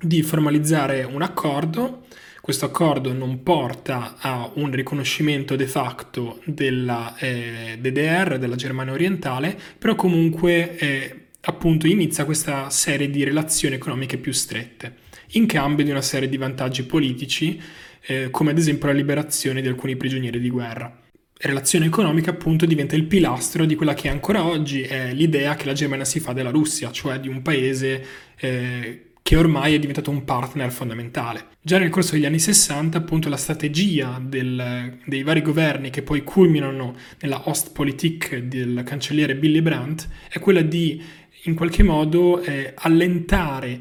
di 0.00 0.23
formalizzare 0.23 1.02
un 1.04 1.23
accordo. 1.23 2.07
Questo 2.49 2.64
accordo 2.64 3.12
non 3.12 3.43
porta 3.43 4.17
a 4.19 4.50
un 4.55 4.71
riconoscimento 4.71 5.55
de 5.55 5.67
facto 5.67 6.40
della 6.47 7.14
eh, 7.19 7.76
DDR, 7.78 8.38
della 8.38 8.57
Germania 8.57 8.95
orientale, 8.95 9.55
però 9.76 9.95
comunque 9.95 10.78
eh, 10.78 11.26
appunto 11.43 11.87
inizia 11.87 12.25
questa 12.25 12.71
serie 12.71 13.11
di 13.11 13.23
relazioni 13.23 13.75
economiche 13.75 14.17
più 14.17 14.33
strette, 14.33 14.95
in 15.33 15.45
cambio 15.45 15.85
di 15.85 15.90
una 15.90 16.00
serie 16.00 16.26
di 16.26 16.38
vantaggi 16.38 16.85
politici, 16.85 17.61
eh, 18.00 18.31
come 18.31 18.52
ad 18.52 18.57
esempio 18.57 18.87
la 18.88 18.95
liberazione 18.95 19.61
di 19.61 19.69
alcuni 19.69 19.97
prigionieri 19.97 20.40
di 20.40 20.49
guerra. 20.49 21.02
Relazione 21.40 21.85
economica 21.85 22.31
appunto 22.31 22.64
diventa 22.64 22.97
il 22.97 23.05
pilastro 23.05 23.67
di 23.67 23.75
quella 23.75 23.93
che 23.93 24.09
ancora 24.09 24.47
oggi 24.47 24.81
è 24.85 25.12
l'idea 25.12 25.55
che 25.55 25.67
la 25.67 25.75
Germania 25.75 26.07
si 26.07 26.19
fa 26.19 26.33
della 26.33 26.49
Russia, 26.49 26.90
cioè 26.93 27.21
di 27.21 27.28
un 27.28 27.43
paese 27.43 28.05
eh, 28.38 29.08
che 29.28 29.37
ormai 29.37 29.75
è 29.75 29.78
diventato 29.78 30.11
un 30.11 30.25
partner 30.25 30.73
fondamentale. 30.73 31.49
Già 31.61 31.76
nel 31.76 31.90
corso 31.90 32.12
degli 32.12 32.25
anni 32.25 32.38
60 32.38 32.97
appunto 32.97 33.28
la 33.28 33.37
strategia 33.37 34.18
del, 34.25 35.00
dei 35.04 35.23
vari 35.23 35.42
governi 35.42 35.90
che 35.90 36.00
poi 36.00 36.23
culminano 36.23 36.97
nella 37.20 37.47
Ostpolitik 37.47 38.38
del 38.38 38.82
cancelliere 38.87 39.37
Billy 39.37 39.61
Brandt 39.61 40.08
è 40.30 40.38
quella 40.38 40.62
di 40.62 41.04
in 41.42 41.54
qualche 41.54 41.82
modo 41.82 42.40
eh, 42.40 42.73
allentare 42.75 43.78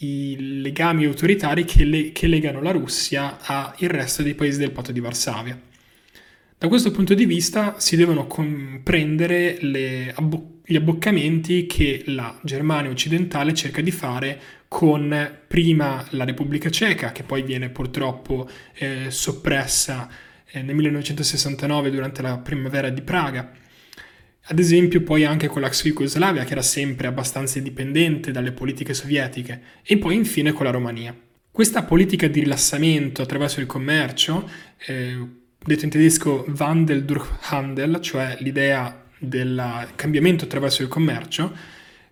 i 0.00 0.60
legami 0.60 1.06
autoritari 1.06 1.64
che, 1.64 1.84
le, 1.84 2.12
che 2.12 2.26
legano 2.26 2.60
la 2.60 2.70
Russia 2.70 3.38
al 3.40 3.72
resto 3.78 4.22
dei 4.22 4.34
paesi 4.34 4.58
del 4.58 4.70
patto 4.70 4.92
di 4.92 5.00
Varsavia. 5.00 5.58
Da 6.60 6.68
questo 6.68 6.90
punto 6.90 7.14
di 7.14 7.24
vista 7.24 7.80
si 7.80 7.96
devono 7.96 8.26
comprendere 8.26 10.12
abbo- 10.14 10.60
gli 10.62 10.76
abboccamenti 10.76 11.64
che 11.64 12.02
la 12.08 12.38
Germania 12.42 12.90
occidentale 12.90 13.54
cerca 13.54 13.80
di 13.80 13.90
fare 13.90 14.38
con 14.68 15.38
prima 15.48 16.04
la 16.10 16.26
Repubblica 16.26 16.68
Ceca, 16.68 17.12
che 17.12 17.22
poi 17.22 17.44
viene 17.44 17.70
purtroppo 17.70 18.46
eh, 18.74 19.06
soppressa 19.08 20.06
eh, 20.50 20.60
nel 20.60 20.74
1969 20.74 21.90
durante 21.90 22.20
la 22.20 22.36
primavera 22.36 22.90
di 22.90 23.00
Praga. 23.00 23.52
Ad 24.42 24.58
esempio 24.58 25.00
poi 25.02 25.24
anche 25.24 25.46
con 25.46 25.62
l'ex 25.62 25.82
Jugoslavia, 25.82 26.44
che 26.44 26.52
era 26.52 26.60
sempre 26.60 27.06
abbastanza 27.06 27.56
indipendente 27.56 28.32
dalle 28.32 28.52
politiche 28.52 28.92
sovietiche, 28.92 29.62
e 29.82 29.96
poi 29.96 30.14
infine 30.14 30.52
con 30.52 30.66
la 30.66 30.72
Romania. 30.72 31.16
Questa 31.50 31.84
politica 31.84 32.28
di 32.28 32.40
rilassamento 32.40 33.22
attraverso 33.22 33.60
il 33.60 33.66
commercio, 33.66 34.46
eh, 34.86 35.38
detto 35.62 35.84
in 35.84 35.90
tedesco 35.90 36.46
Wandel 36.56 37.04
durch 37.04 37.28
Handel, 37.50 38.00
cioè 38.00 38.36
l'idea 38.40 39.04
del 39.18 39.88
cambiamento 39.94 40.44
attraverso 40.44 40.82
il 40.82 40.88
commercio, 40.88 41.54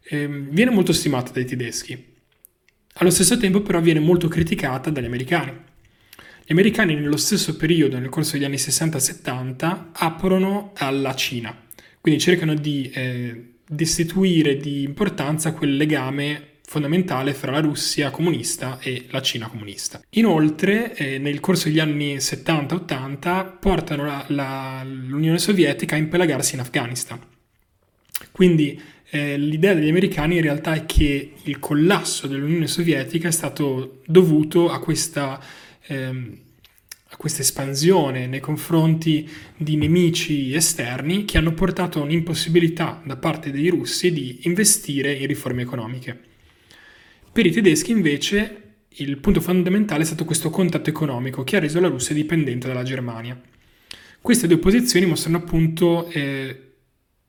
eh, 0.02 0.28
viene 0.28 0.71
molto 0.71 0.93
stimata 0.93 1.33
dai 1.33 1.45
tedeschi. 1.45 2.17
Allo 2.95 3.11
stesso 3.11 3.38
tempo 3.38 3.62
però 3.62 3.81
viene 3.81 4.00
molto 4.00 4.28
criticata 4.28 4.90
dagli 4.90 5.05
americani. 5.07 5.52
Gli 6.45 6.52
americani 6.52 6.95
nello 6.95 7.17
stesso 7.17 7.57
periodo, 7.57 7.99
nel 7.99 8.09
corso 8.09 8.33
degli 8.33 8.45
anni 8.45 8.57
60-70, 8.57 9.88
aprono 9.93 10.73
alla 10.76 11.14
Cina, 11.14 11.55
quindi 12.00 12.21
cercano 12.21 12.55
di 12.55 12.90
eh, 12.90 13.52
destituire 13.69 14.57
di 14.57 14.83
importanza 14.83 15.52
quel 15.52 15.76
legame 15.76 16.57
fondamentale 16.69 17.33
fra 17.33 17.51
la 17.51 17.61
Russia 17.61 18.11
comunista 18.11 18.79
e 18.79 19.07
la 19.09 19.23
Cina 19.23 19.49
comunista. 19.49 20.03
Inoltre, 20.11 20.95
eh, 20.95 21.17
nel 21.17 21.41
corso 21.41 21.69
degli 21.69 21.79
anni 21.79 22.17
70-80, 22.17 23.57
portano 23.59 24.05
la, 24.05 24.23
la, 24.29 24.85
l'Unione 24.85 25.39
Sovietica 25.39 25.95
a 25.95 25.99
impelagarsi 25.99 26.57
in 26.57 26.61
Afghanistan. 26.61 27.19
Quindi 28.31 28.79
eh, 29.09 29.39
l'idea 29.39 29.73
degli 29.73 29.89
americani 29.89 30.37
in 30.37 30.43
realtà 30.43 30.75
è 30.75 30.85
che 30.85 31.33
il 31.43 31.59
collasso 31.59 32.27
dell'Unione 32.27 32.67
Sovietica 32.67 33.29
è 33.29 33.33
stato 33.33 34.03
dovuto 34.05 34.71
a 34.71 34.79
questa... 34.79 35.41
Ehm, 35.87 36.41
a 37.11 37.17
questa 37.17 37.41
espansione 37.41 38.27
nei 38.27 38.41
confronti 38.41 39.27
di 39.57 39.77
nemici 39.77 40.53
esterni 40.53 41.25
che 41.25 41.39
hanno 41.39 41.55
portato 41.55 42.01
a 42.01 42.03
un'impossibilità 42.03 43.01
da 43.03 43.17
parte 43.17 43.51
dei 43.51 43.69
russi 43.69 44.13
di 44.13 44.41
investire 44.43 45.15
in 45.15 45.27
riforme 45.27 45.63
economiche. 45.63 46.28
Per 47.33 47.47
i 47.47 47.51
tedeschi 47.51 47.93
invece 47.93 48.63
il 49.01 49.19
punto 49.19 49.41
fondamentale 49.41 50.03
è 50.03 50.07
stato 50.07 50.25
questo 50.25 50.51
contatto 50.51 50.91
economico 50.91 51.45
che 51.45 51.57
ha 51.57 51.61
reso 51.61 51.81
la 51.81 51.89
Russia 51.89 52.15
dipendente 52.15 52.67
dalla 52.67 52.83
Germania. 52.83 53.41
Queste 54.21 54.49
due 54.49 54.59
posizioni 54.59 55.07
mostrano 55.07 55.37
appunto 55.37 56.09
eh, 56.11 56.63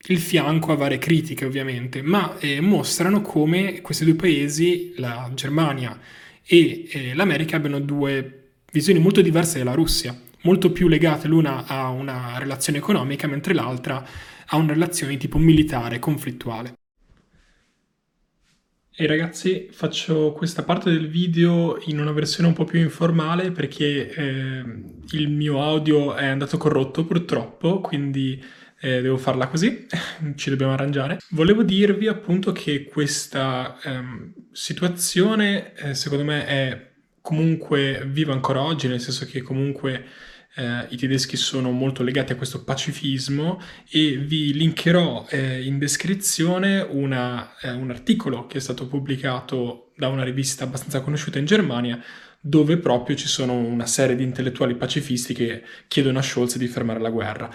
il 0.07 0.17
fianco 0.17 0.71
a 0.71 0.75
varie 0.75 0.97
critiche 0.97 1.45
ovviamente, 1.45 2.01
ma 2.01 2.37
eh, 2.39 2.61
mostrano 2.61 3.21
come 3.21 3.81
questi 3.81 4.05
due 4.05 4.15
paesi, 4.15 4.93
la 4.97 5.29
Germania 5.35 5.99
e 6.43 6.87
eh, 6.89 7.13
l'America, 7.13 7.57
abbiano 7.57 7.79
due 7.79 8.51
visioni 8.71 8.99
molto 8.99 9.21
diverse 9.21 9.59
della 9.59 9.73
Russia, 9.73 10.19
molto 10.41 10.71
più 10.71 10.87
legate 10.87 11.27
l'una 11.27 11.65
a 11.67 11.89
una 11.89 12.39
relazione 12.39 12.79
economica 12.79 13.27
mentre 13.27 13.53
l'altra 13.53 14.03
a 14.47 14.57
una 14.57 14.73
relazione 14.73 15.11
di 15.13 15.19
tipo 15.19 15.37
militare, 15.37 15.99
conflittuale. 15.99 16.78
E 19.01 19.07
ragazzi, 19.07 19.69
faccio 19.71 20.33
questa 20.33 20.63
parte 20.63 20.91
del 20.91 21.07
video 21.07 21.79
in 21.85 22.01
una 22.01 22.11
versione 22.11 22.49
un 22.49 22.53
po' 22.53 22.65
più 22.65 22.81
informale 22.81 23.49
perché 23.49 24.13
eh, 24.13 24.63
il 25.11 25.29
mio 25.29 25.63
audio 25.63 26.15
è 26.15 26.25
andato 26.25 26.57
corrotto 26.57 27.05
purtroppo, 27.05 27.79
quindi 27.79 28.43
eh, 28.81 29.01
devo 29.01 29.15
farla 29.15 29.47
così, 29.47 29.87
ci 30.35 30.49
dobbiamo 30.49 30.73
arrangiare. 30.73 31.19
Volevo 31.29 31.63
dirvi 31.63 32.07
appunto 32.07 32.51
che 32.51 32.83
questa 32.83 33.79
ehm, 33.81 34.33
situazione 34.51 35.73
eh, 35.75 35.93
secondo 35.93 36.25
me 36.25 36.45
è 36.45 36.89
comunque 37.21 38.03
viva 38.05 38.33
ancora 38.33 38.61
oggi, 38.61 38.89
nel 38.89 38.99
senso 38.99 39.25
che 39.25 39.41
comunque 39.41 40.03
eh, 40.55 40.85
i 40.89 40.97
tedeschi 40.97 41.37
sono 41.37 41.71
molto 41.71 42.03
legati 42.03 42.33
a 42.33 42.35
questo 42.35 42.63
pacifismo 42.63 43.61
e 43.89 44.17
vi 44.17 44.53
linkerò 44.53 45.27
eh, 45.29 45.63
in 45.63 45.77
descrizione 45.77 46.79
una, 46.81 47.57
eh, 47.61 47.71
un 47.71 47.89
articolo 47.89 48.47
che 48.47 48.57
è 48.57 48.61
stato 48.61 48.87
pubblicato 48.87 49.91
da 49.95 50.07
una 50.07 50.23
rivista 50.23 50.63
abbastanza 50.63 51.01
conosciuta 51.01 51.39
in 51.39 51.45
Germania 51.45 52.01
dove 52.41 52.77
proprio 52.77 53.15
ci 53.15 53.27
sono 53.27 53.53
una 53.53 53.85
serie 53.85 54.15
di 54.15 54.23
intellettuali 54.23 54.75
pacifisti 54.75 55.33
che 55.33 55.63
chiedono 55.87 56.19
a 56.19 56.21
Scholz 56.21 56.57
di 56.57 56.67
fermare 56.67 56.99
la 56.99 57.09
guerra. 57.09 57.49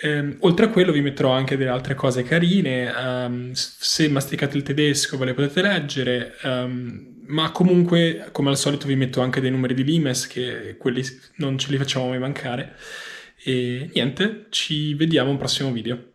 Eh, 0.00 0.36
oltre 0.40 0.66
a 0.66 0.68
quello 0.68 0.92
vi 0.92 1.00
metterò 1.00 1.32
anche 1.32 1.56
delle 1.56 1.70
altre 1.70 1.94
cose 1.94 2.22
carine, 2.22 2.90
um, 2.90 3.52
se 3.52 4.08
masticate 4.08 4.56
il 4.56 4.62
tedesco 4.62 5.18
ve 5.18 5.24
le 5.26 5.34
potete 5.34 5.62
leggere, 5.62 6.36
um, 6.44 7.17
ma 7.28 7.50
comunque 7.50 8.28
come 8.32 8.50
al 8.50 8.56
solito 8.56 8.86
vi 8.86 8.96
metto 8.96 9.20
anche 9.20 9.40
dei 9.40 9.50
numeri 9.50 9.74
di 9.74 9.84
Limes 9.84 10.26
che 10.26 10.76
quelli 10.76 11.02
non 11.36 11.58
ce 11.58 11.70
li 11.70 11.78
facciamo 11.78 12.08
mai 12.08 12.18
mancare. 12.18 12.76
E 13.42 13.90
niente, 13.94 14.46
ci 14.50 14.94
vediamo 14.94 15.30
al 15.30 15.38
prossimo 15.38 15.72
video. 15.72 16.14